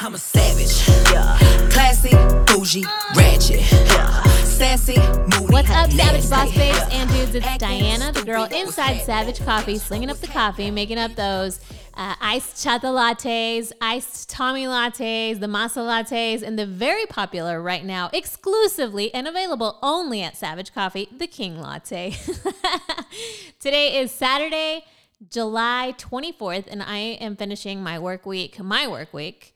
[0.00, 0.88] I'm a savage.
[1.12, 1.36] Yeah.
[1.70, 2.10] Classy,
[2.46, 2.84] bougie,
[3.16, 3.60] ratchet.
[3.72, 4.22] Yeah.
[4.44, 5.52] Sassy, moody.
[5.52, 6.30] What's up, Savage nasty.
[6.30, 6.88] Boss Babes Yeah.
[6.92, 7.34] and dudes?
[7.34, 11.58] It's Diana, the girl inside Savage Coffee, slinging up the coffee, making up those
[11.94, 17.84] uh, iced chata lattes, iced Tommy lattes, the masa lattes, and the very popular right
[17.84, 22.14] now, exclusively and available only at Savage Coffee, the King Latte.
[23.60, 24.84] Today is Saturday,
[25.28, 29.54] July 24th, and I am finishing my work week, my work week,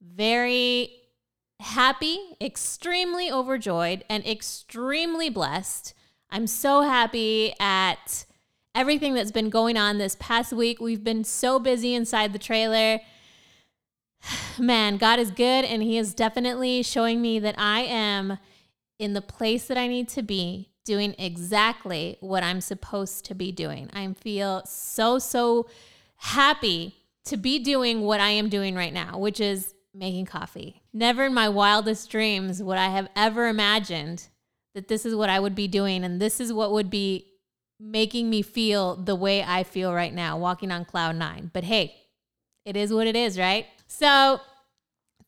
[0.00, 0.92] very
[1.60, 5.94] happy, extremely overjoyed, and extremely blessed.
[6.30, 8.24] I'm so happy at
[8.74, 10.80] everything that's been going on this past week.
[10.80, 13.00] We've been so busy inside the trailer.
[14.58, 18.38] Man, God is good, and He is definitely showing me that I am
[18.98, 23.52] in the place that I need to be, doing exactly what I'm supposed to be
[23.52, 23.90] doing.
[23.92, 25.68] I feel so, so
[26.16, 26.96] happy
[27.26, 30.82] to be doing what I am doing right now, which is making coffee.
[30.92, 34.28] Never in my wildest dreams would I have ever imagined
[34.74, 37.26] that this is what I would be doing and this is what would be
[37.80, 41.50] making me feel the way I feel right now, walking on cloud nine.
[41.52, 41.96] But hey,
[42.64, 43.66] it is what it is, right?
[43.86, 44.40] So,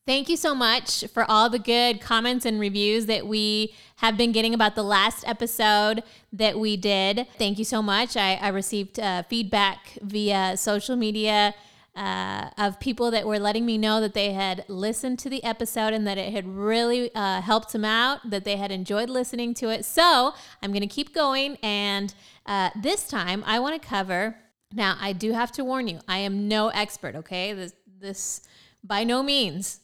[0.07, 4.31] Thank you so much for all the good comments and reviews that we have been
[4.31, 6.01] getting about the last episode
[6.33, 7.27] that we did.
[7.37, 8.17] Thank you so much.
[8.17, 11.53] I, I received uh, feedback via social media
[11.95, 15.93] uh, of people that were letting me know that they had listened to the episode
[15.93, 19.69] and that it had really uh, helped them out, that they had enjoyed listening to
[19.69, 19.83] it.
[19.83, 21.57] So I'm going to keep going.
[21.61, 22.13] And
[22.45, 24.37] uh, this time I want to cover.
[24.73, 27.51] Now, I do have to warn you, I am no expert, okay?
[27.51, 28.41] This, this
[28.83, 29.81] by no means.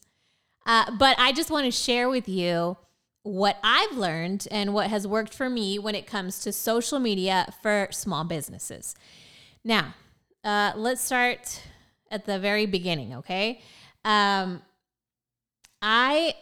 [0.66, 2.78] Uh, but I just want to share with you
[3.24, 7.54] what I've learned and what has worked for me when it comes to social media
[7.62, 8.96] for small businesses.
[9.66, 9.96] Now,
[10.46, 11.62] uh, let's start
[12.12, 13.62] at the very beginning, okay?
[14.06, 14.62] Um,
[15.82, 16.36] I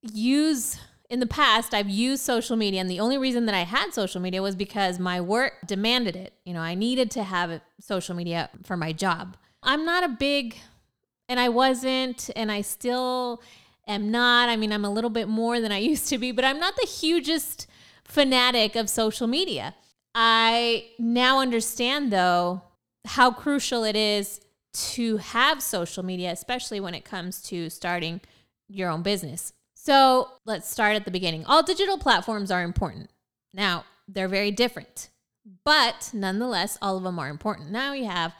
[0.00, 0.78] use
[1.10, 4.20] in the past I've used social media and the only reason that I had social
[4.20, 6.32] media was because my work demanded it.
[6.44, 9.36] You know, I needed to have social media for my job.
[9.62, 10.56] I'm not a big
[11.28, 13.42] and I wasn't and I still
[13.86, 14.48] am not.
[14.48, 16.76] I mean, I'm a little bit more than I used to be, but I'm not
[16.76, 17.66] the hugest
[18.04, 19.74] fanatic of social media.
[20.14, 22.62] I now understand though
[23.04, 24.40] how crucial it is
[24.74, 28.20] to have social media, especially when it comes to starting
[28.68, 29.52] your own business.
[29.74, 31.44] So let's start at the beginning.
[31.44, 33.10] All digital platforms are important.
[33.52, 35.10] Now, they're very different,
[35.64, 37.70] but nonetheless, all of them are important.
[37.70, 38.34] Now you have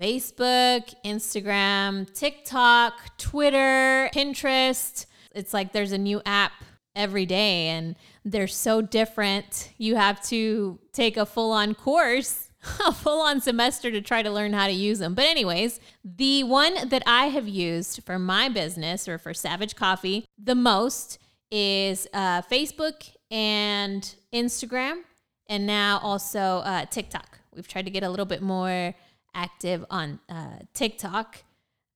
[0.00, 5.06] Facebook, Instagram, TikTok, Twitter, Pinterest.
[5.34, 6.52] It's like there's a new app
[6.94, 7.94] every day and
[8.24, 9.72] they're so different.
[9.78, 12.45] You have to take a full on course,
[12.86, 15.14] a full on semester to try to learn how to use them.
[15.14, 20.26] But, anyways, the one that I have used for my business or for Savage Coffee
[20.42, 21.18] the most
[21.50, 25.02] is uh, Facebook and Instagram,
[25.48, 27.38] and now also uh, TikTok.
[27.54, 28.94] We've tried to get a little bit more
[29.34, 31.42] active on uh, TikTok,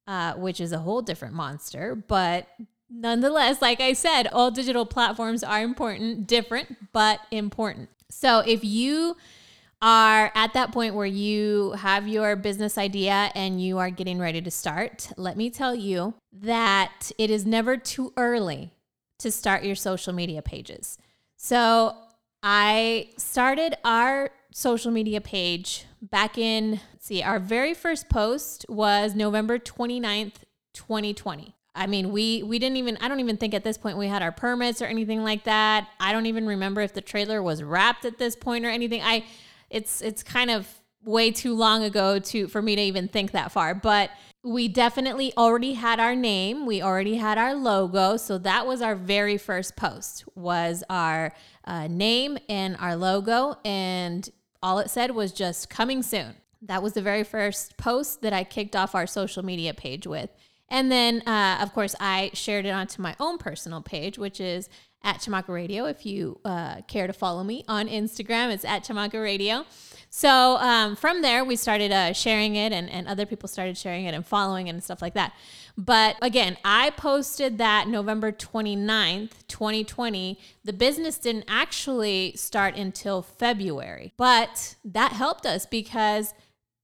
[0.06, 1.94] uh, which is a whole different monster.
[1.94, 2.48] But
[2.88, 7.88] nonetheless, like I said, all digital platforms are important, different, but important.
[8.10, 9.16] So if you
[9.82, 14.42] are at that point where you have your business idea and you are getting ready
[14.42, 18.72] to start, let me tell you that it is never too early
[19.18, 20.98] to start your social media pages.
[21.36, 21.96] So
[22.42, 29.58] I started our social media page back in, see, our very first post was November
[29.58, 30.34] 29th,
[30.74, 31.54] 2020.
[31.74, 34.22] I mean, we we didn't even I don't even think at this point we had
[34.22, 35.88] our permits or anything like that.
[36.00, 39.00] I don't even remember if the trailer was wrapped at this point or anything.
[39.02, 39.24] I
[39.70, 40.68] it's it's kind of
[41.02, 44.10] way too long ago to for me to even think that far, but
[44.42, 48.94] we definitely already had our name, we already had our logo, so that was our
[48.94, 51.32] very first post was our
[51.64, 54.30] uh, name and our logo and
[54.62, 56.34] all it said was just coming soon.
[56.62, 60.30] That was the very first post that I kicked off our social media page with.
[60.68, 64.68] And then, uh, of course, I shared it onto my own personal page, which is
[65.02, 65.86] at Chamaca Radio.
[65.86, 69.64] If you uh, care to follow me on Instagram, it's at Chamaca Radio.
[70.10, 74.06] So um, from there, we started uh, sharing it, and, and other people started sharing
[74.06, 75.32] it and following it and stuff like that.
[75.78, 80.38] But again, I posted that November 29th, 2020.
[80.64, 86.34] The business didn't actually start until February, but that helped us because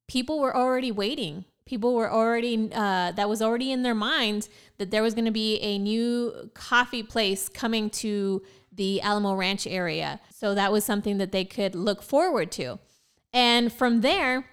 [0.09, 1.45] people were already waiting.
[1.67, 4.49] People were already, uh, that was already in their minds
[4.79, 8.43] that there was going to be a new coffee place coming to
[8.73, 10.21] the Alamo Ranch area.
[10.31, 12.79] So that was something that they could look forward to.
[13.33, 14.47] And from there,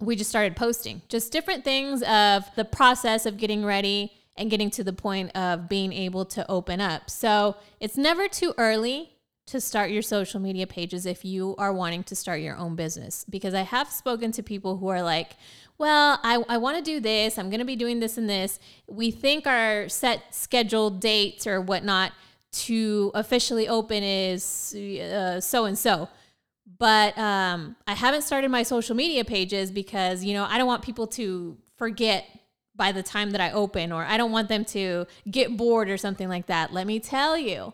[0.00, 4.70] we just started posting just different things of the process of getting ready and getting
[4.70, 7.08] to the point of being able to open up.
[7.08, 9.15] So it's never too early
[9.46, 13.24] to start your social media pages if you are wanting to start your own business.
[13.30, 15.36] Because I have spoken to people who are like,
[15.78, 17.38] well, I, I want to do this.
[17.38, 18.58] I'm going to be doing this and this.
[18.88, 22.12] We think our set scheduled dates or whatnot
[22.52, 26.08] to officially open is so and so.
[26.78, 30.82] But um, I haven't started my social media pages because, you know, I don't want
[30.82, 32.24] people to forget
[32.74, 35.96] by the time that I open, or I don't want them to get bored or
[35.96, 36.72] something like that.
[36.72, 37.72] Let me tell you,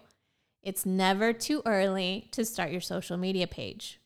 [0.63, 4.01] it's never too early to start your social media page.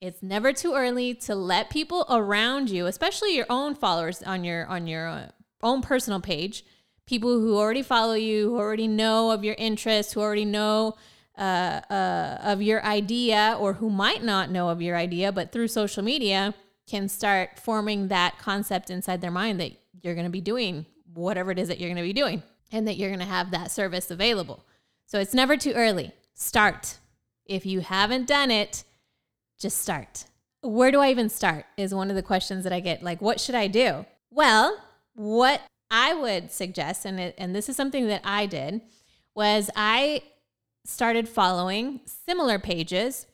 [0.00, 4.66] It's never too early to let people around you, especially your own followers on your
[4.66, 5.28] on your uh,
[5.62, 6.64] own personal page,
[7.06, 10.96] people who already follow you, who already know of your interests, who already know
[11.38, 15.68] uh, uh, of your idea, or who might not know of your idea, but through
[15.68, 16.54] social media
[16.86, 19.72] can start forming that concept inside their mind that
[20.02, 22.86] you're going to be doing whatever it is that you're going to be doing and
[22.86, 24.64] that you're going to have that service available.
[25.06, 26.12] So it's never too early.
[26.34, 26.98] Start.
[27.44, 28.84] If you haven't done it,
[29.58, 30.26] just start.
[30.62, 31.64] Where do I even start?
[31.76, 33.02] Is one of the questions that I get.
[33.02, 34.04] Like, what should I do?
[34.30, 34.78] Well,
[35.14, 38.80] what I would suggest, and, it, and this is something that I did,
[39.34, 40.22] was I
[40.84, 43.26] started following similar pages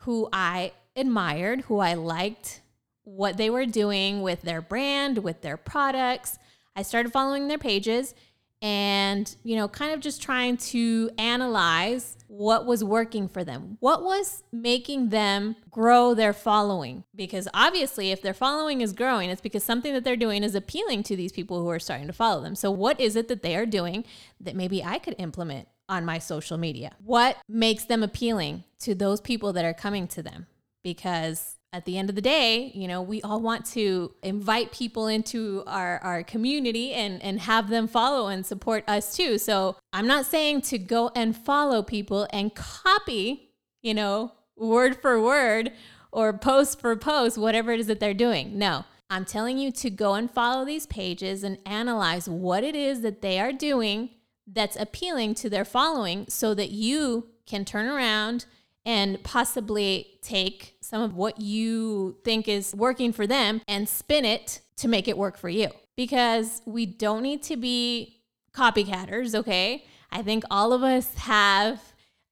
[0.00, 2.60] who I admired, who I liked
[3.02, 6.38] what they were doing with their brand, with their products.
[6.76, 8.14] I started following their pages
[8.60, 13.78] and you know kind of just trying to analyze what was working for them.
[13.80, 17.04] What was making them grow their following?
[17.14, 21.02] Because obviously if their following is growing it's because something that they're doing is appealing
[21.04, 22.54] to these people who are starting to follow them.
[22.54, 24.04] So what is it that they are doing
[24.40, 26.92] that maybe i could implement on my social media?
[27.02, 30.46] What makes them appealing to those people that are coming to them?
[30.84, 35.06] Because at the end of the day, you know, we all want to invite people
[35.06, 39.36] into our, our community and, and have them follow and support us too.
[39.36, 43.50] So I'm not saying to go and follow people and copy,
[43.82, 45.72] you know, word for word
[46.10, 48.58] or post for post, whatever it is that they're doing.
[48.58, 53.02] No, I'm telling you to go and follow these pages and analyze what it is
[53.02, 54.10] that they are doing
[54.46, 58.46] that's appealing to their following so that you can turn around
[58.88, 64.62] and possibly take some of what you think is working for them and spin it
[64.78, 65.68] to make it work for you.
[65.94, 68.22] Because we don't need to be
[68.54, 69.84] copycatters, okay?
[70.10, 71.82] I think all of us have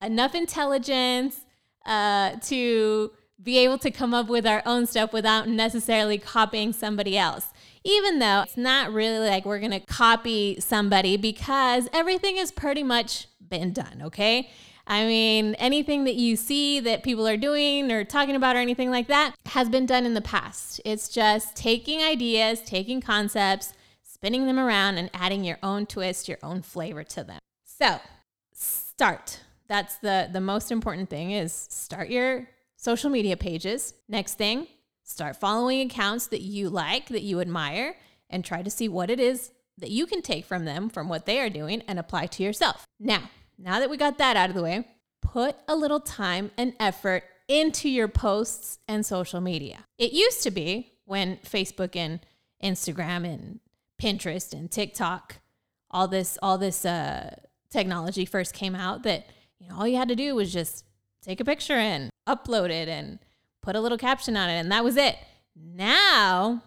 [0.01, 1.45] enough intelligence
[1.85, 3.11] uh, to
[3.43, 7.49] be able to come up with our own stuff without necessarily copying somebody else.
[7.85, 13.27] Even though it's not really like we're gonna copy somebody because everything has pretty much
[13.47, 14.49] been done, okay?
[14.87, 18.91] I mean, anything that you see that people are doing or talking about or anything
[18.91, 20.81] like that has been done in the past.
[20.85, 23.73] It's just taking ideas, taking concepts,
[24.03, 27.41] spinning them around, and adding your own twist, your own flavor to them.
[27.65, 27.99] So,
[28.53, 29.41] start.
[29.69, 33.95] That's the the most important thing is start your social media pages.
[34.09, 34.69] Next thing,
[35.03, 37.97] start following accounts that you like, that you admire,
[38.31, 41.27] and try to see what it is that you can take from them, from what
[41.27, 42.87] they are doing, and apply to yourself.
[42.99, 43.29] Now,
[43.59, 44.87] now that we got that out of the way,
[45.23, 49.85] put a little time and effort into your posts and social media.
[49.99, 52.21] It used to be when Facebook and
[52.63, 53.61] Instagram and
[54.01, 55.37] Pinterest and TikTok,
[55.91, 57.35] all this all this uh,
[57.71, 59.27] technology first came out that
[59.59, 60.85] you know all you had to do was just
[61.23, 63.19] take a picture and upload it and
[63.63, 65.17] put a little caption on it and that was it.
[65.55, 66.63] Now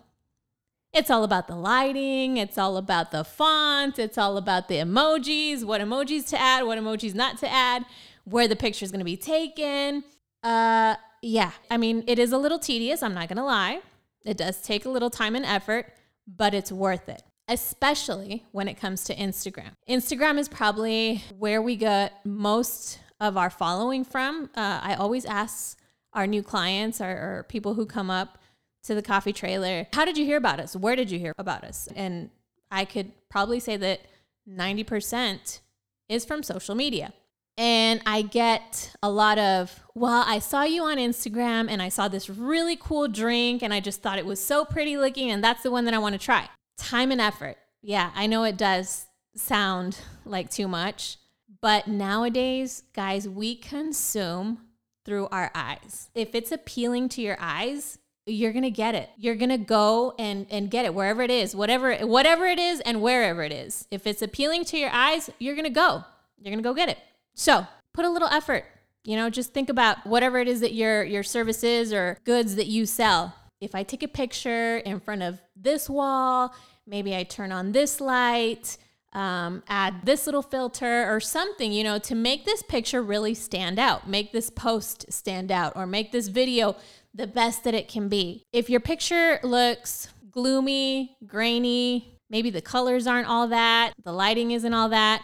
[0.94, 5.64] it's all about the lighting, it's all about the font, it's all about the emojis,
[5.64, 7.86] what emojis to add, what emojis not to add,
[8.26, 10.04] where the picture is going to be taken.
[10.44, 13.82] Uh yeah, I mean, it is a little tedious, I'm not going to lie.
[14.26, 15.94] It does take a little time and effort,
[16.28, 19.72] but it's worth it, especially when it comes to Instagram.
[19.90, 24.50] Instagram is probably where we get most of our following from.
[24.56, 25.78] Uh, I always ask
[26.14, 28.39] our new clients or, or people who come up
[28.84, 29.88] to the coffee trailer.
[29.94, 30.76] How did you hear about us?
[30.76, 31.88] Where did you hear about us?
[31.96, 32.30] And
[32.72, 34.02] I could probably say that
[34.50, 35.60] 90%
[36.08, 37.14] is from social media.
[37.58, 42.08] And I get a lot of, well, I saw you on Instagram and I saw
[42.08, 45.62] this really cool drink and I just thought it was so pretty looking and that's
[45.62, 46.48] the one that I want to try.
[46.78, 47.58] Time and effort.
[47.82, 51.18] Yeah, I know it does sound like too much,
[51.62, 54.60] but nowadays, guys, we consume
[55.06, 56.10] through our eyes.
[56.16, 57.98] If it's appealing to your eyes,
[58.30, 59.10] you're gonna get it.
[59.18, 63.02] You're gonna go and and get it wherever it is, whatever whatever it is, and
[63.02, 63.88] wherever it is.
[63.92, 66.04] If it's appealing to your eyes, you're gonna go.
[66.38, 66.98] You're gonna go get it.
[67.36, 68.66] So put a little effort.
[69.04, 72.68] You know, just think about whatever it is that your your services or goods that
[72.68, 73.34] you sell.
[73.62, 76.54] If I take a picture in front of this wall,
[76.88, 78.78] maybe I turn on this light.
[79.14, 83.80] um, add this little filter or something, you know, to make this picture really stand
[83.80, 86.76] out, make this post stand out, or make this video
[87.20, 88.46] the best that it can be.
[88.54, 94.74] If your picture looks gloomy, grainy, maybe the colors aren't all that, the lighting isn't
[94.74, 95.24] all that,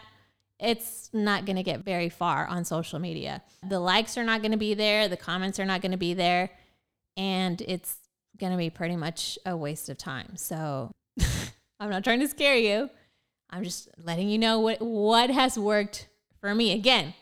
[0.59, 3.41] it's not going to get very far on social media.
[3.67, 6.13] The likes are not going to be there, the comments are not going to be
[6.13, 6.49] there,
[7.15, 7.95] and it's
[8.37, 10.35] going to be pretty much a waste of time.
[10.35, 10.91] So
[11.79, 12.89] I'm not trying to scare you.
[13.49, 16.09] I'm just letting you know what what has worked
[16.41, 16.73] for me.
[16.73, 17.13] Again,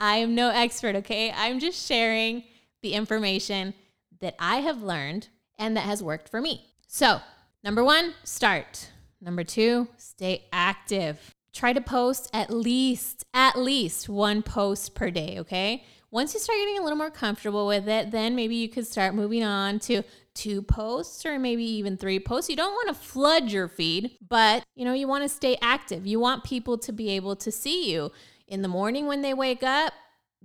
[0.00, 1.30] I am no expert, okay?
[1.30, 2.42] I'm just sharing
[2.82, 3.74] the information
[4.22, 6.64] that I have learned and that has worked for me.
[6.88, 7.20] So,
[7.62, 8.88] number 1, start.
[9.20, 11.34] Number 2, stay active.
[11.52, 15.84] Try to post at least at least one post per day, okay?
[16.10, 19.14] Once you start getting a little more comfortable with it, then maybe you could start
[19.14, 20.02] moving on to
[20.34, 22.48] two posts or maybe even three posts.
[22.48, 26.06] You don't want to flood your feed, but you know, you want to stay active.
[26.06, 28.12] You want people to be able to see you
[28.48, 29.92] in the morning when they wake up,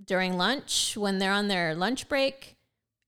[0.04, 2.54] during lunch, when they're on their lunch break,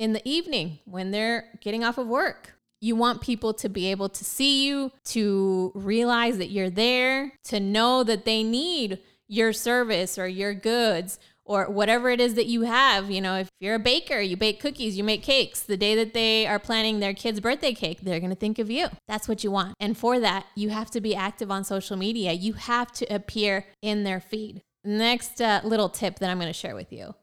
[0.00, 2.54] in the evening when they're getting off of work.
[2.80, 7.60] You want people to be able to see you, to realize that you're there, to
[7.60, 12.62] know that they need your service or your goods or whatever it is that you
[12.62, 13.10] have.
[13.10, 15.60] You know, if you're a baker, you bake cookies, you make cakes.
[15.60, 18.70] The day that they are planning their kid's birthday cake, they're going to think of
[18.70, 18.88] you.
[19.06, 19.74] That's what you want.
[19.78, 22.32] And for that, you have to be active on social media.
[22.32, 24.62] You have to appear in their feed.
[24.82, 27.14] Next uh, little tip that I'm going to share with you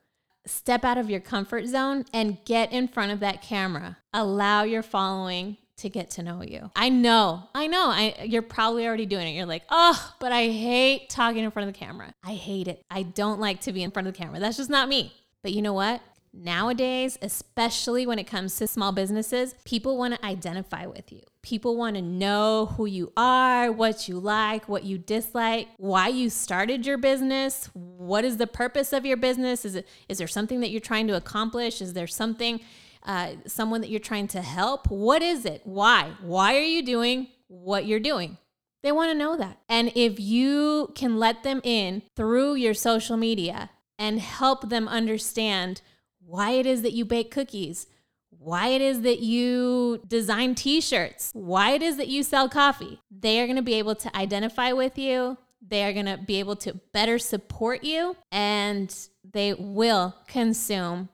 [0.48, 3.98] step out of your comfort zone and get in front of that camera.
[4.14, 6.72] Allow your following to get to know you.
[6.76, 9.32] I know, I know, I, you're probably already doing it.
[9.38, 12.14] You're like, oh, but I hate talking in front of the camera.
[12.24, 12.82] I hate it.
[12.90, 14.40] I don't like to be in front of the camera.
[14.40, 15.14] That's just not me.
[15.44, 16.02] But you know what?
[16.40, 21.22] Nowadays, especially when it comes to small businesses, people want to identify with you.
[21.42, 26.30] People want to know who you are, what you like, what you dislike, why you
[26.30, 29.66] started your business, what is the purpose of your business?
[29.66, 31.82] Is it is there something that you're trying to accomplish?
[31.82, 32.60] Is there something
[33.04, 34.92] uh, someone that you're trying to help?
[34.92, 35.62] What is it?
[35.64, 36.12] Why?
[36.22, 38.38] Why are you doing what you're doing?
[38.84, 39.58] They want to know that.
[39.68, 45.82] And if you can let them in through your social media and help them understand
[46.28, 47.88] why it is that you bake cookies,
[48.30, 53.00] why it is that you design t shirts, why it is that you sell coffee,
[53.10, 55.38] they are going to be able to identify with you.
[55.66, 58.94] They are going to be able to better support you and
[59.24, 61.10] they will consume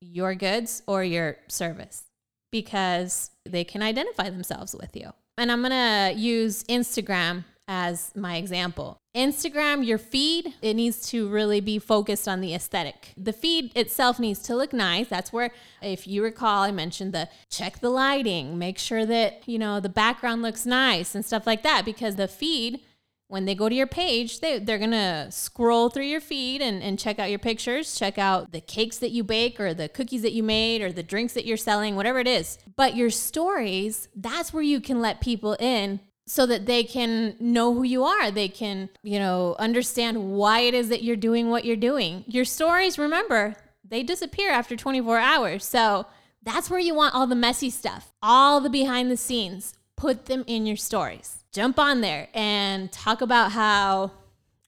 [0.00, 2.04] your goods or your service
[2.52, 5.10] because they can identify themselves with you.
[5.36, 8.98] And I'm gonna use Instagram as my example.
[9.18, 13.12] Instagram, your feed, it needs to really be focused on the aesthetic.
[13.16, 15.08] The feed itself needs to look nice.
[15.08, 15.50] That's where,
[15.82, 19.88] if you recall, I mentioned the check the lighting, make sure that, you know, the
[19.88, 22.80] background looks nice and stuff like that because the feed
[23.28, 26.98] when they go to your page, they, they're to scroll through your feed and, and
[26.98, 30.32] check out your pictures, check out the cakes that you bake or the cookies that
[30.32, 32.58] you made or the drinks that you're selling, whatever it is.
[32.74, 37.74] But your stories, that's where you can let people in so that they can know
[37.74, 38.30] who you are.
[38.30, 42.24] They can, you know, understand why it is that you're doing what you're doing.
[42.26, 45.64] Your stories, remember, they disappear after 24 hours.
[45.64, 46.06] So
[46.42, 49.74] that's where you want all the messy stuff, all the behind the scenes.
[49.96, 54.12] Put them in your stories jump on there and talk about how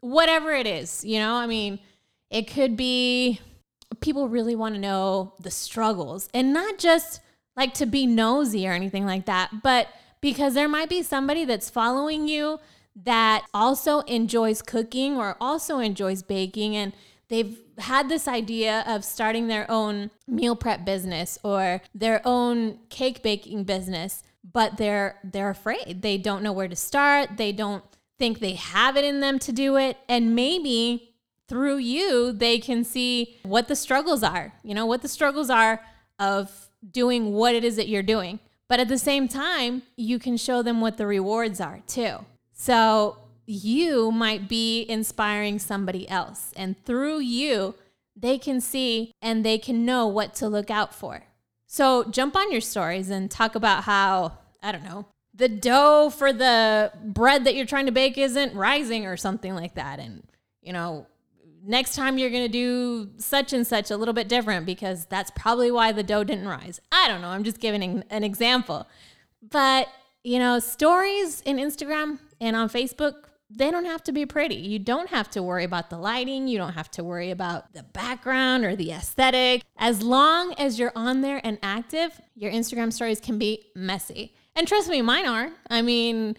[0.01, 1.79] whatever it is, you know, I mean,
[2.31, 3.41] it could be
[4.01, 7.21] people really want to know the struggles and not just
[7.57, 9.89] like to be nosy or anything like that, but
[10.21, 12.61] because there might be somebody that's following you
[12.97, 16.93] that also enjoys cooking or also enjoys baking and
[17.29, 23.23] they've had this idea of starting their own meal prep business or their own cake
[23.23, 24.23] baking business
[24.53, 26.03] but they're they're afraid.
[26.03, 27.37] They don't know where to start.
[27.37, 27.85] They don't
[28.19, 29.97] think they have it in them to do it.
[30.09, 31.15] And maybe
[31.49, 35.81] through you, they can see what the struggles are, you know, what the struggles are
[36.19, 38.39] of doing what it is that you're doing.
[38.71, 42.25] But at the same time, you can show them what the rewards are too.
[42.53, 46.53] So you might be inspiring somebody else.
[46.57, 47.75] And through you,
[48.15, 51.25] they can see and they can know what to look out for.
[51.67, 56.33] So jump on your stories and talk about how, I don't know, the dough for
[56.33, 59.99] the bread that you're trying to bake isn't rising or something like that.
[59.99, 60.23] And,
[60.63, 61.09] you know,
[61.65, 65.31] next time you're going to do such and such a little bit different because that's
[65.37, 66.81] probably why the dough didn't rise.
[66.93, 67.29] I don't know.
[67.29, 68.89] I'm just giving an example.
[69.43, 69.89] But,
[70.25, 73.15] you know, stories in Instagram and on Facebook
[73.53, 74.55] they don't have to be pretty.
[74.55, 76.47] You don't have to worry about the lighting.
[76.47, 79.65] You don't have to worry about the background or the aesthetic.
[79.77, 84.35] As long as you're on there and active, your Instagram stories can be messy.
[84.55, 85.51] And trust me, mine are.
[85.69, 86.37] I mean,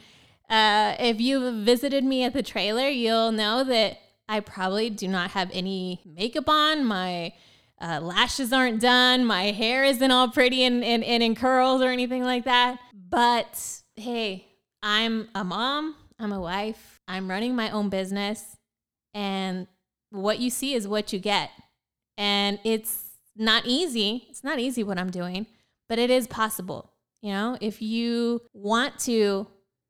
[0.50, 3.98] Uh, if you've visited me at the trailer, you'll know that
[4.28, 6.86] I probably do not have any makeup on.
[6.86, 7.34] My
[7.82, 9.26] uh, lashes aren't done.
[9.26, 12.80] My hair isn't all pretty and, and, and in curls or anything like that.
[12.94, 14.48] But hey,
[14.84, 18.56] I'm a mom, I'm a wife, I'm running my own business,
[19.14, 19.68] and
[20.12, 21.50] what you see is what you get.
[22.18, 24.28] And it's not easy.
[24.30, 25.48] It's not easy what I'm doing,
[25.90, 26.92] but it is possible.
[27.22, 29.48] You know, if you want to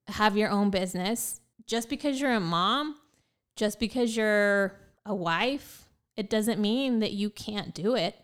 [0.07, 2.95] have your own business, just because you're a mom,
[3.61, 4.73] just because you're
[5.05, 5.85] a wife,
[6.17, 8.15] it doesn't mean that you can't do it.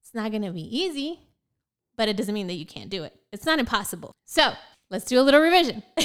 [0.00, 1.18] It's not going to be easy,
[1.96, 3.12] but it doesn't mean that you can't do it.
[3.32, 4.12] It's not impossible.
[4.26, 4.52] So
[4.88, 5.82] let's do a little revision.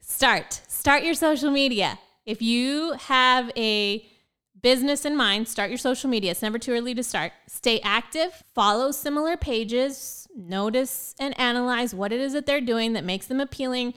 [0.00, 0.60] Start.
[0.68, 1.98] Start your social media.
[2.24, 4.06] If you have a
[4.62, 6.30] business in mind, start your social media.
[6.30, 7.32] It's never too early to start.
[7.48, 13.02] Stay active, follow similar pages, notice and analyze what it is that they're doing that
[13.02, 13.94] makes them appealing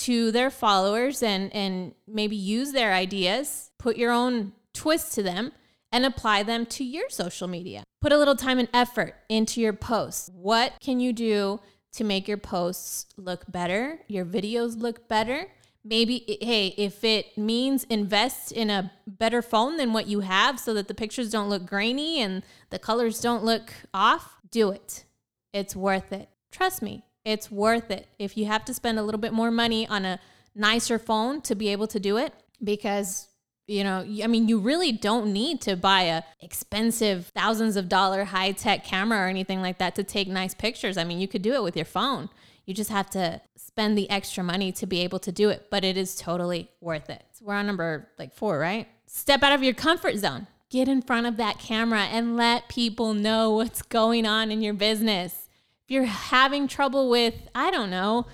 [0.00, 5.52] to their followers and and maybe use their ideas, put your own twist to them
[5.92, 7.82] and apply them to your social media.
[8.00, 10.30] Put a little time and effort into your posts.
[10.32, 11.60] What can you do
[11.92, 15.48] to make your posts look better, your videos look better?
[15.82, 20.74] Maybe, hey, if it means invest in a better phone than what you have so
[20.74, 25.04] that the pictures don't look grainy and the colors don't look off, do it.
[25.52, 26.28] It's worth it.
[26.52, 28.08] Trust me, it's worth it.
[28.18, 30.20] If you have to spend a little bit more money on a
[30.54, 33.28] nicer phone to be able to do it, because
[33.66, 38.24] you know i mean you really don't need to buy a expensive thousands of dollar
[38.24, 40.96] high tech camera or anything like that to take nice pictures.
[40.96, 42.28] I mean you could do it with your phone.
[42.66, 45.84] You just have to spend the extra money to be able to do it but
[45.84, 47.22] it is totally worth it.
[47.32, 48.88] So we're on number like four right?
[49.06, 50.46] Step out of your comfort zone.
[50.68, 54.74] Get in front of that camera and let people know what's going on in your
[54.74, 55.48] business
[55.90, 58.26] you're having trouble with i don't know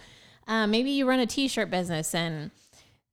[0.48, 2.50] uh, maybe you run a t-shirt business and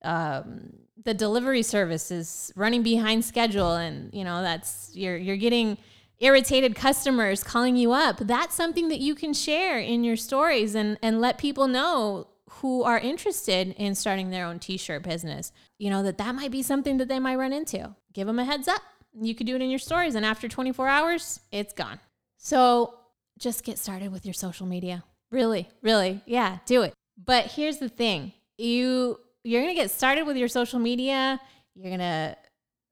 [0.04, 0.70] um,
[1.02, 5.76] the delivery service is running behind schedule and you know that's you're you're getting
[6.20, 10.96] irritated customers calling you up that's something that you can share in your stories and
[11.02, 12.28] and let people know
[12.60, 15.52] who are interested in starting their own t-shirt business.
[15.78, 17.94] You know that that might be something that they might run into.
[18.12, 18.80] Give them a heads up.
[19.20, 22.00] You could do it in your stories and after 24 hours it's gone.
[22.36, 22.94] So
[23.38, 26.92] just get started with your social media really really yeah do it
[27.22, 31.38] but here's the thing you you're going to get started with your social media.
[31.74, 32.36] You're going to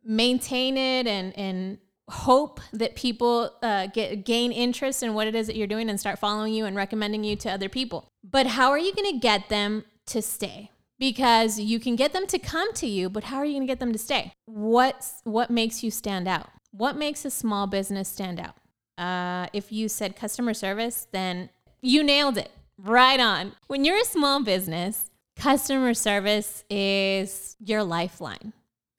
[0.05, 1.79] maintain it and, and
[2.11, 5.99] hope that people uh, get gain interest in what it is that you're doing and
[5.99, 8.09] start following you and recommending you to other people.
[8.23, 10.71] But how are you going to get them to stay?
[10.99, 13.71] Because you can get them to come to you, but how are you going to
[13.71, 14.33] get them to stay?
[14.45, 16.49] What's what makes you stand out?
[16.71, 18.55] What makes a small business stand out?
[18.99, 21.51] Uh, if you said customer service, then
[21.81, 22.51] you nailed it.
[22.79, 23.53] Right on.
[23.69, 28.53] When you're a small business, Customer service is your lifeline.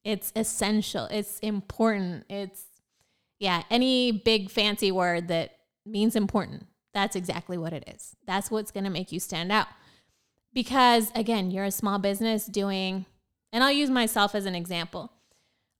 [0.04, 1.06] It's essential.
[1.06, 2.26] It's important.
[2.30, 2.66] It's,
[3.40, 5.52] yeah, any big fancy word that
[5.86, 6.68] means important.
[6.94, 8.16] That's exactly what it is.
[8.26, 9.68] That's what's going to make you stand out.
[10.54, 13.06] Because again, you're a small business doing,
[13.52, 15.12] and I'll use myself as an example.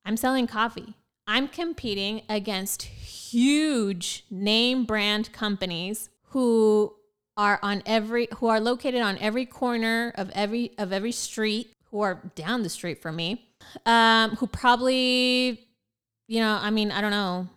[0.06, 0.96] I'm selling coffee.
[1.28, 6.94] I'm competing against huge name brand companies who
[7.38, 12.02] are on every who are located on every corner of every of every street who
[12.02, 13.48] are down the street from me
[13.86, 15.68] um who probably
[16.28, 17.48] you know i mean i don't know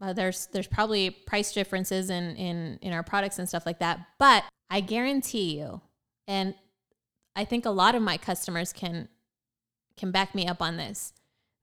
[0.00, 4.00] uh, there's there's probably price differences in in in our products and stuff like that
[4.18, 5.80] but i guarantee you
[6.26, 6.54] and
[7.34, 9.08] i think a lot of my customers can
[9.98, 11.12] can back me up on this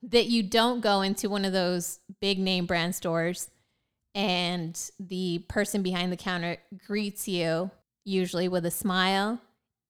[0.03, 3.49] that you don't go into one of those big name brand stores
[4.13, 7.71] and the person behind the counter greets you
[8.05, 9.39] usually with a smile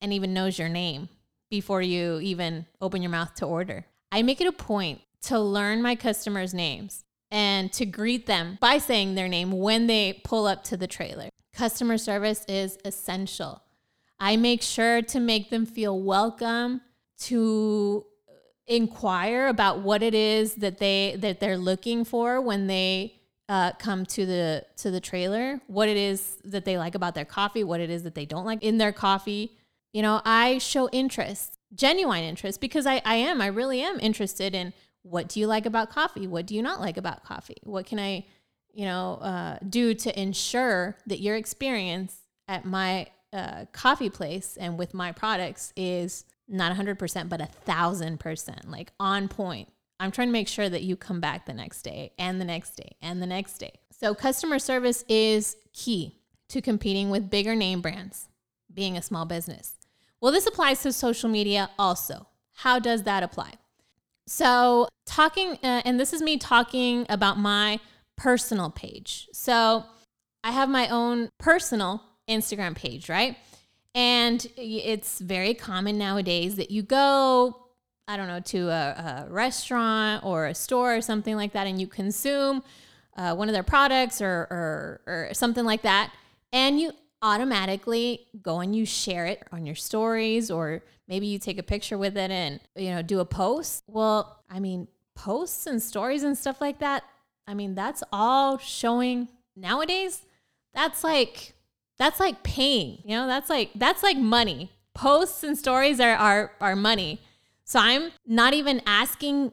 [0.02, 1.10] and even knows your name
[1.50, 3.86] before you even open your mouth to order.
[4.12, 8.78] I make it a point to learn my customers' names and to greet them by
[8.78, 11.30] saying their name when they pull up to the trailer.
[11.54, 13.62] Customer service is essential.
[14.20, 16.82] I make sure to make them feel welcome,
[17.20, 18.06] to
[18.68, 24.06] inquire about what it is that they that they're looking for when they uh, come
[24.06, 27.80] to the to the trailer, what it is that they like about their coffee, what
[27.80, 29.58] it is that they don't like in their coffee.
[29.92, 34.56] You know, I show interest, genuine interest, because I, I am, I really am interested
[34.56, 34.74] in
[35.04, 36.26] what do you like about coffee?
[36.26, 37.58] What do you not like about coffee?
[37.64, 38.26] What can I,
[38.74, 44.80] you know, uh, do to ensure that your experience at my uh, coffee place and
[44.80, 46.24] with my products is
[46.54, 49.70] not 100%, but a thousand percent, like on point.
[50.00, 52.76] I'm trying to make sure that you come back the next day and the next
[52.76, 53.74] day and the next day.
[53.92, 58.28] So, customer service is key to competing with bigger name brands,
[58.74, 59.76] being a small business.
[60.20, 62.28] Well, this applies to social media also.
[62.54, 63.54] How does that apply?
[64.28, 67.80] So, talking, uh, and this is me talking about my
[68.18, 69.28] personal page.
[69.32, 69.86] So,
[70.44, 73.38] I have my own personal Instagram page, right?
[73.96, 77.68] And it's very common nowadays that you go,
[78.08, 81.80] I don't know, to a, a restaurant or a store or something like that, and
[81.80, 82.64] you consume
[83.16, 86.12] uh, one of their products or, or, or something like that,
[86.52, 91.58] and you automatically go and you share it on your stories or maybe you take
[91.58, 93.84] a picture with it and you know do a post.
[93.88, 97.04] Well i mean posts and stories and stuff like that
[97.48, 100.26] i mean that's all showing nowadays.
[100.74, 101.53] That's like
[101.98, 106.52] that's like paying you know that's like that's like money posts and stories are are,
[106.62, 107.22] are money
[107.64, 109.52] so i'm not even asking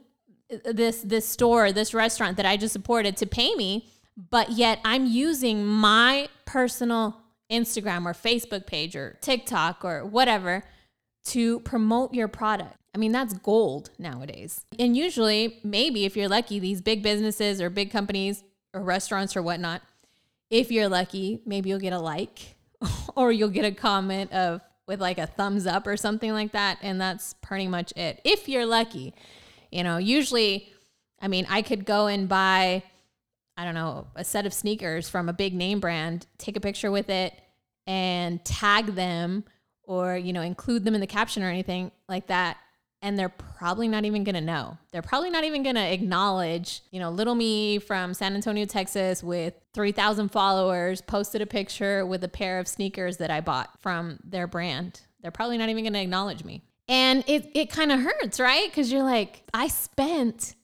[0.53, 4.50] uh, uh, this this store this restaurant that i just supported to pay me but
[4.50, 10.62] yet i'm using my personal Instagram or Facebook page or TikTok or whatever
[11.26, 12.76] to promote your product.
[12.94, 14.64] I mean, that's gold nowadays.
[14.79, 19.42] And usually, maybe if you're lucky, these big businesses or big companies or restaurants or
[19.42, 19.83] whatnot,
[20.50, 22.56] if you're lucky, maybe you'll get a like
[23.16, 26.78] or you'll get a comment of with like a thumbs up or something like that.
[26.82, 28.20] And that's pretty much it.
[28.24, 29.14] If you're lucky,
[29.70, 30.72] you know, usually,
[31.20, 32.82] I mean, I could go and buy
[33.60, 36.90] I don't know, a set of sneakers from a big name brand, take a picture
[36.90, 37.34] with it
[37.86, 39.44] and tag them
[39.82, 42.56] or, you know, include them in the caption or anything like that.
[43.02, 44.76] And they're probably not even gonna know.
[44.92, 49.54] They're probably not even gonna acknowledge, you know, little me from San Antonio, Texas with
[49.72, 54.46] 3,000 followers posted a picture with a pair of sneakers that I bought from their
[54.46, 55.00] brand.
[55.22, 56.62] They're probably not even gonna acknowledge me.
[56.88, 58.68] And it, it kind of hurts, right?
[58.68, 60.54] Because you're like, I spent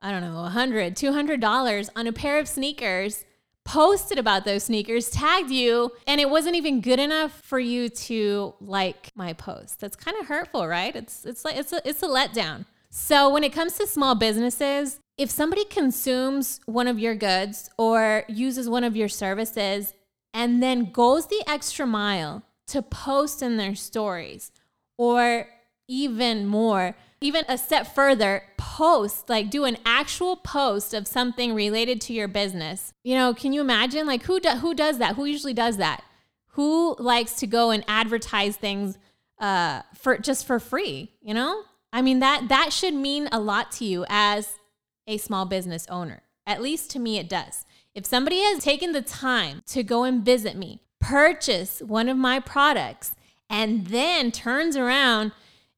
[0.00, 3.24] I don't know, 100, 200 dollars on a pair of sneakers,
[3.68, 8.54] posted about those sneakers, tagged you, and it wasn't even good enough for you to
[8.62, 9.78] like my post.
[9.78, 10.96] That's kind of hurtful, right?
[10.96, 12.64] It's it's like it's a it's a letdown.
[12.88, 18.24] So when it comes to small businesses, if somebody consumes one of your goods or
[18.26, 19.92] uses one of your services
[20.32, 24.50] and then goes the extra mile to post in their stories
[24.96, 25.46] or
[25.88, 32.00] even more even a step further, post, like do an actual post of something related
[32.02, 32.92] to your business.
[33.02, 35.16] You know, can you imagine like who do, who does that?
[35.16, 36.04] Who usually does that?
[36.52, 38.98] Who likes to go and advertise things
[39.38, 41.62] uh for just for free, you know?
[41.92, 44.58] I mean that that should mean a lot to you as
[45.06, 46.22] a small business owner.
[46.46, 47.64] At least to me it does.
[47.94, 52.38] If somebody has taken the time to go and visit me, purchase one of my
[52.38, 53.16] products
[53.50, 55.32] and then turns around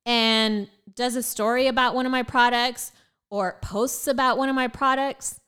[0.05, 0.69] and
[1.01, 2.93] does a story about one of my products
[3.31, 5.41] or posts about one of my products,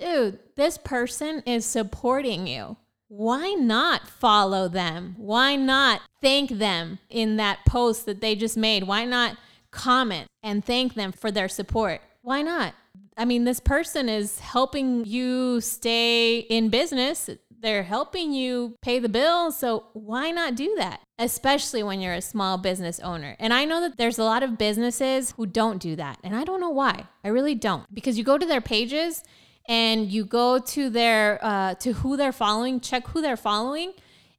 [0.00, 2.78] dude, this person is supporting you.
[3.08, 5.14] Why not follow them?
[5.18, 8.84] Why not thank them in that post that they just made?
[8.84, 9.36] Why not
[9.70, 12.00] comment and thank them for their support?
[12.22, 12.72] Why not?
[13.14, 17.28] I mean, this person is helping you stay in business.
[17.60, 19.58] They're helping you pay the bills.
[19.58, 21.02] So why not do that?
[21.18, 23.36] Especially when you're a small business owner.
[23.38, 26.18] And I know that there's a lot of businesses who don't do that.
[26.24, 27.06] And I don't know why.
[27.22, 27.92] I really don't.
[27.94, 29.22] Because you go to their pages
[29.68, 33.92] and you go to their uh, to who they're following, check who they're following,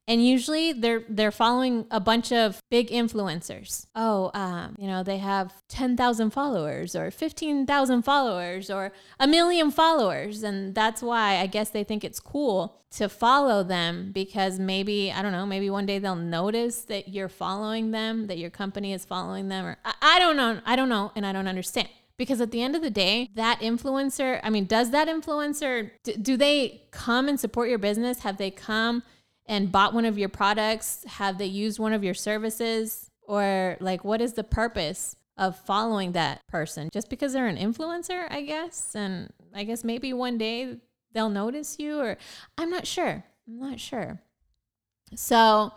[0.08, 3.86] and usually they're they're following a bunch of big influencers.
[3.94, 10.42] Oh, um, you know, they have 10,000 followers or 15,000 followers or a million followers
[10.42, 15.22] and that's why I guess they think it's cool to follow them because maybe I
[15.22, 19.04] don't know, maybe one day they'll notice that you're following them, that your company is
[19.04, 20.60] following them or I, I don't know.
[20.64, 21.88] I don't know and I don't understand.
[22.18, 26.14] Because at the end of the day, that influencer, I mean, does that influencer, do,
[26.14, 28.20] do they come and support your business?
[28.20, 29.02] Have they come
[29.48, 31.04] and bought one of your products?
[31.06, 33.10] Have they used one of your services?
[33.22, 36.88] Or like, what is the purpose of following that person?
[36.92, 38.94] Just because they're an influencer, I guess.
[38.94, 40.76] And I guess maybe one day
[41.12, 42.16] they'll notice you, or
[42.58, 43.24] I'm not sure.
[43.48, 44.20] I'm not sure.
[45.14, 45.72] So,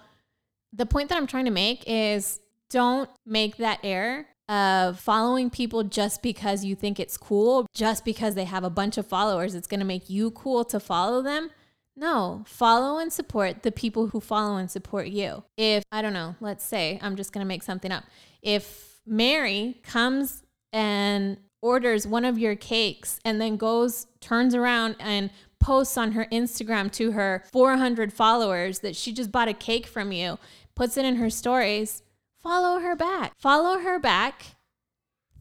[0.73, 5.83] the point that I'm trying to make is don't make that error of following people
[5.83, 9.55] just because you think it's cool, just because they have a bunch of followers.
[9.55, 11.51] It's going to make you cool to follow them.
[11.99, 15.43] No, follow and support the people who follow and support you.
[15.57, 18.05] If, I don't know, let's say, I'm just going to make something up.
[18.41, 25.29] If Mary comes and orders one of your cakes and then goes, turns around and
[25.59, 30.13] posts on her Instagram to her 400 followers that she just bought a cake from
[30.13, 30.39] you,
[30.75, 32.01] puts it in her stories,
[32.41, 33.33] follow her back.
[33.37, 34.55] Follow her back,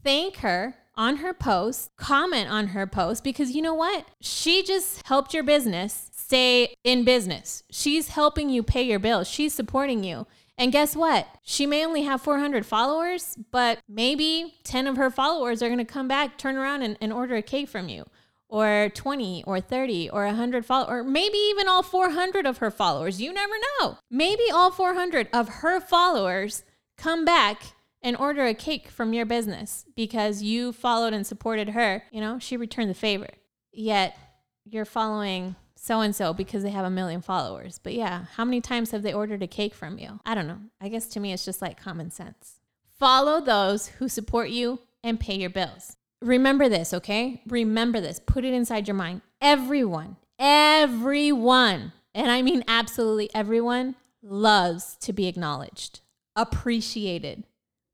[0.03, 4.05] thank her, on her post, comment on her post because you know what?
[4.21, 7.63] She just helped your business stay in business.
[7.71, 9.27] She's helping you pay your bills.
[9.27, 10.27] She's supporting you.
[10.57, 11.25] And guess what?
[11.41, 16.09] She may only have 400 followers, but maybe 10 of her followers are to come
[16.09, 18.03] back, turn around, and, and order a cake from you
[18.49, 23.21] or 20 or 30 or 100 followers, or maybe even all 400 of her followers.
[23.21, 23.99] You never know.
[24.11, 26.63] Maybe all 400 of her followers
[26.97, 27.61] come back
[28.01, 32.03] and order a cake from your business because you followed and supported her.
[32.11, 33.29] You know, she returned the favor.
[33.71, 34.17] Yet
[34.65, 37.79] you're following so and so because they have a million followers.
[37.81, 40.19] But yeah, how many times have they ordered a cake from you?
[40.25, 40.59] I don't know.
[40.81, 42.59] I guess to me, it's just like common sense.
[42.97, 45.95] Follow those who support you and pay your bills.
[46.21, 47.41] Remember this, okay?
[47.47, 48.19] Remember this.
[48.19, 49.21] Put it inside your mind.
[49.41, 56.01] Everyone, everyone, and I mean absolutely everyone, loves to be acknowledged,
[56.35, 57.45] appreciated.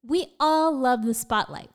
[0.08, 1.70] We all love the spotlight.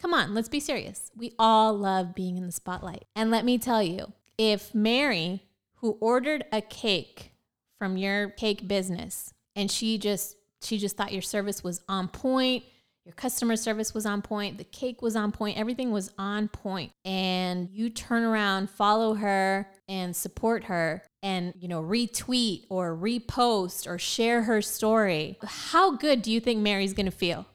[0.00, 1.10] Come on, let's be serious.
[1.16, 3.04] We all love being in the spotlight.
[3.14, 5.42] And let me tell you, if Mary,
[5.76, 7.32] who ordered a cake
[7.78, 12.64] from your cake business, and she just she just thought your service was on point,
[13.04, 16.90] your customer service was on point, the cake was on point, everything was on point.
[17.04, 23.86] And you turn around, follow her and support her and, you know, retweet or repost
[23.86, 25.38] or share her story.
[25.44, 27.46] How good do you think Mary's going to feel?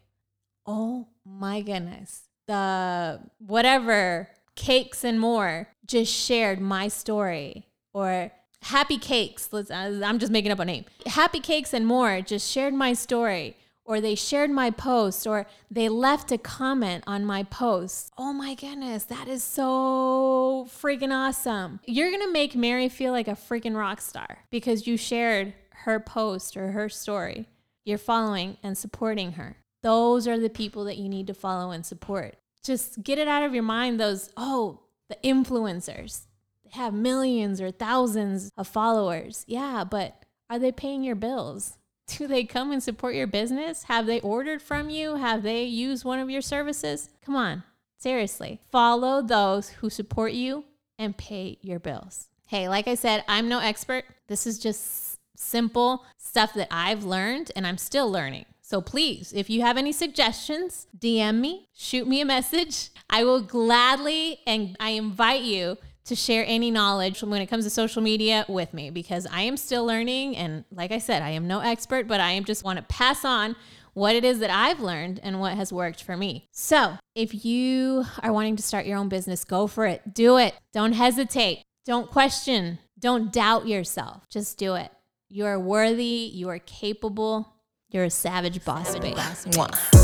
[0.65, 2.23] Oh my goodness.
[2.47, 8.31] The whatever cakes and more just shared my story or
[8.63, 10.85] Happy Cakes, let's uh, I'm just making up a name.
[11.07, 15.89] Happy Cakes and more just shared my story or they shared my post or they
[15.89, 18.11] left a comment on my post.
[18.17, 21.79] Oh my goodness, that is so freaking awesome.
[21.85, 26.55] You're to make Mary feel like a freaking rock star because you shared her post
[26.55, 27.47] or her story.
[27.83, 29.57] You're following and supporting her.
[29.83, 32.35] Those are the people that you need to follow and support.
[32.63, 36.25] Just get it out of your mind those, oh, the influencers.
[36.63, 39.43] They have millions or thousands of followers.
[39.47, 41.77] Yeah, but are they paying your bills?
[42.07, 43.83] Do they come and support your business?
[43.83, 45.15] Have they ordered from you?
[45.15, 47.09] Have they used one of your services?
[47.25, 47.63] Come on,
[47.97, 48.59] seriously.
[48.71, 50.65] Follow those who support you
[50.99, 52.27] and pay your bills.
[52.47, 54.03] Hey, like I said, I'm no expert.
[54.27, 58.45] This is just simple stuff that I've learned and I'm still learning.
[58.71, 62.91] So please, if you have any suggestions, DM me, shoot me a message.
[63.09, 67.69] I will gladly and I invite you to share any knowledge when it comes to
[67.69, 70.37] social media with me because I am still learning.
[70.37, 73.25] And like I said, I am no expert, but I am just want to pass
[73.25, 73.57] on
[73.91, 76.47] what it is that I've learned and what has worked for me.
[76.53, 80.13] So if you are wanting to start your own business, go for it.
[80.13, 80.55] Do it.
[80.71, 81.63] Don't hesitate.
[81.85, 82.79] Don't question.
[82.97, 84.29] Don't doubt yourself.
[84.29, 84.93] Just do it.
[85.27, 86.31] You are worthy.
[86.33, 87.51] You are capable.
[87.91, 90.00] You're a savage boss, babe.